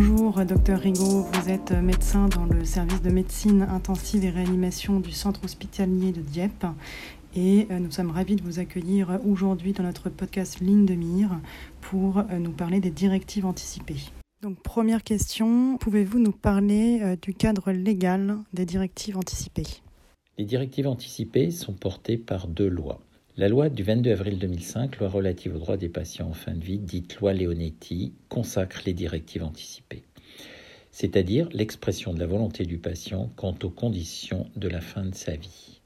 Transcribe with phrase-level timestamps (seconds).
[0.00, 1.22] docteur Rigaud.
[1.22, 6.20] Vous êtes médecin dans le service de médecine intensive et réanimation du centre hospitalier de
[6.20, 6.66] Dieppe.
[7.34, 11.30] Et euh, nous sommes ravis de vous accueillir aujourd'hui dans notre podcast Ligne de mire
[11.80, 14.00] pour euh, nous parler des directives anticipées.
[14.42, 19.80] Donc première question, pouvez-vous nous parler euh, du cadre légal des directives anticipées?
[20.36, 23.00] Les directives anticipées sont portées par deux lois.
[23.38, 26.64] La loi du 22 avril 2005, loi relative aux droits des patients en fin de
[26.64, 30.04] vie, dite loi Leonetti, consacre les directives anticipées,
[30.90, 35.36] c'est-à-dire l'expression de la volonté du patient quant aux conditions de la fin de sa
[35.36, 35.82] vie.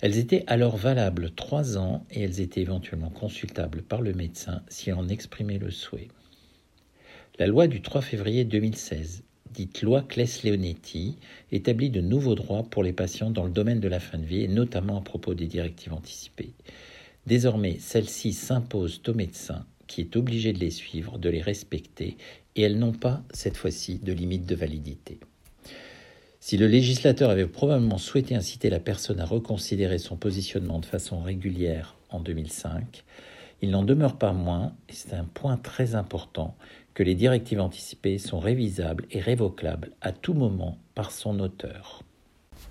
[0.00, 4.94] Elles étaient alors valables trois ans et elles étaient éventuellement consultables par le médecin s'il
[4.94, 6.08] en exprimait le souhait.
[7.38, 9.22] La loi du 3 février 2016
[9.58, 11.16] dite loi Claes-Leonetti,
[11.50, 14.44] établit de nouveaux droits pour les patients dans le domaine de la fin de vie,
[14.44, 16.52] et notamment à propos des directives anticipées.
[17.26, 22.16] Désormais, celles-ci s'imposent au médecin, qui est obligé de les suivre, de les respecter,
[22.54, 25.18] et elles n'ont pas, cette fois-ci, de limite de validité.
[26.38, 31.20] Si le législateur avait probablement souhaité inciter la personne à reconsidérer son positionnement de façon
[31.20, 33.02] régulière en 2005,
[33.60, 36.56] il n'en demeure pas moins, et c'est un point très important,
[36.94, 42.02] que les directives anticipées sont révisables et révocables à tout moment par son auteur.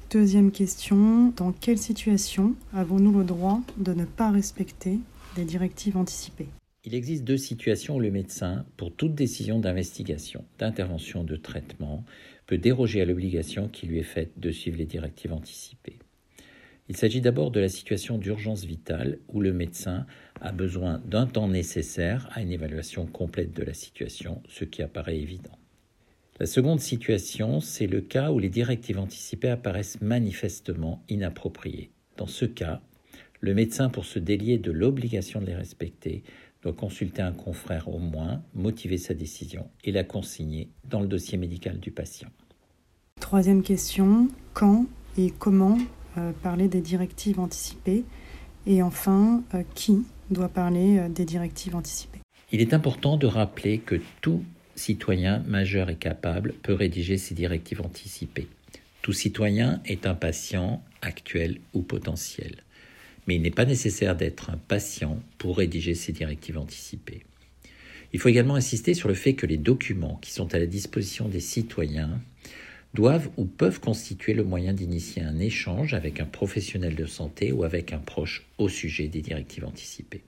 [0.09, 4.99] Deuxième question, dans quelle situation avons-nous le droit de ne pas respecter
[5.35, 6.47] des directives anticipées?
[6.85, 12.05] Il existe deux situations où le médecin, pour toute décision d'investigation, d'intervention, de traitement,
[12.45, 15.99] peut déroger à l'obligation qui lui est faite de suivre les directives anticipées.
[16.89, 20.05] Il s'agit d'abord de la situation d'urgence vitale où le médecin
[20.39, 25.19] a besoin d'un temps nécessaire à une évaluation complète de la situation, ce qui apparaît
[25.19, 25.57] évident.
[26.39, 31.91] La seconde situation, c'est le cas où les directives anticipées apparaissent manifestement inappropriées.
[32.16, 32.81] Dans ce cas,
[33.41, 36.23] le médecin, pour se délier de l'obligation de les respecter,
[36.61, 41.38] doit consulter un confrère au moins, motiver sa décision et la consigner dans le dossier
[41.38, 42.29] médical du patient.
[43.19, 44.85] Troisième question, quand
[45.17, 45.78] et comment
[46.41, 48.03] parler des directives anticipées
[48.66, 52.19] Et enfin, euh, qui doit parler euh, des directives anticipées
[52.51, 54.44] Il est important de rappeler que tout
[54.75, 58.47] citoyen majeur et capable peut rédiger ces directives anticipées.
[59.01, 62.63] Tout citoyen est un patient actuel ou potentiel.
[63.25, 67.23] Mais il n'est pas nécessaire d'être un patient pour rédiger ces directives anticipées.
[68.13, 71.27] Il faut également insister sur le fait que les documents qui sont à la disposition
[71.27, 72.22] des citoyens
[72.94, 77.64] doivent ou peuvent constituer le moyen d'initier un échange avec un professionnel de santé ou
[77.64, 80.24] avec un proche au sujet des directives anticipées.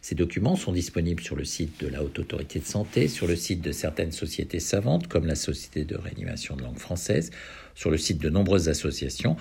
[0.00, 3.36] Ces documents sont disponibles sur le site de la Haute Autorité de Santé, sur le
[3.36, 7.30] site de certaines sociétés savantes comme la Société de réanimation de langue française,
[7.74, 9.36] sur le site de nombreuses associations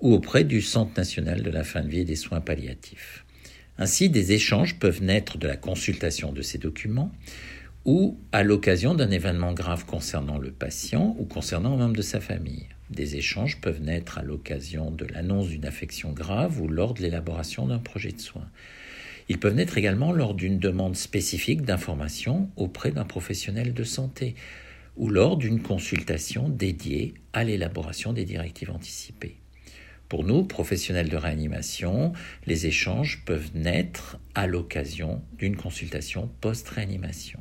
[0.00, 3.24] ou auprès du Centre national de la fin de vie et des soins palliatifs.
[3.78, 7.10] Ainsi, des échanges peuvent naître de la consultation de ces documents,
[7.84, 12.20] ou à l'occasion d'un événement grave concernant le patient ou concernant un membre de sa
[12.20, 12.66] famille.
[12.90, 17.66] Des échanges peuvent naître à l'occasion de l'annonce d'une affection grave ou lors de l'élaboration
[17.66, 18.48] d'un projet de soins.
[19.28, 24.34] Ils peuvent naître également lors d'une demande spécifique d'information auprès d'un professionnel de santé
[24.96, 29.36] ou lors d'une consultation dédiée à l'élaboration des directives anticipées.
[30.08, 32.12] Pour nous, professionnels de réanimation,
[32.46, 37.40] les échanges peuvent naître à l'occasion d'une consultation post-réanimation.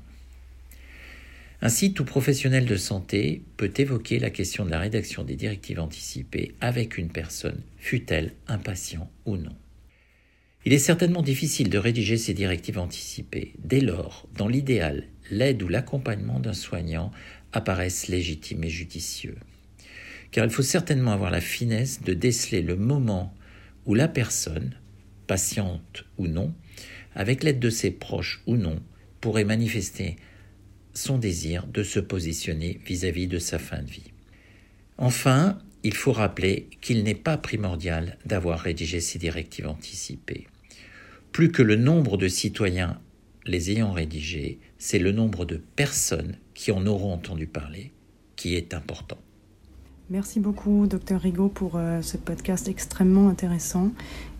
[1.65, 6.55] Ainsi, tout professionnel de santé peut évoquer la question de la rédaction des directives anticipées
[6.59, 9.55] avec une personne, fût-elle un patient ou non.
[10.65, 15.69] Il est certainement difficile de rédiger ces directives anticipées dès lors, dans l'idéal, l'aide ou
[15.69, 17.11] l'accompagnement d'un soignant
[17.53, 19.37] apparaissent légitimes et judicieux.
[20.31, 23.33] Car il faut certainement avoir la finesse de déceler le moment
[23.85, 24.75] où la personne,
[25.27, 26.53] patiente ou non,
[27.15, 28.83] avec l'aide de ses proches ou non,
[29.21, 30.17] pourrait manifester
[30.93, 34.11] son désir de se positionner vis-à-vis de sa fin de vie.
[34.97, 40.47] Enfin, il faut rappeler qu'il n'est pas primordial d'avoir rédigé ces directives anticipées.
[41.31, 42.99] Plus que le nombre de citoyens
[43.45, 47.91] les ayant rédigées, c'est le nombre de personnes qui en auront entendu parler
[48.35, 49.17] qui est important.
[50.09, 53.91] Merci beaucoup, docteur Rigaud, pour euh, ce podcast extrêmement intéressant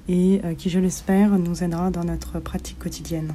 [0.08, 3.34] et euh, qui, je l'espère, nous aidera dans notre pratique quotidienne.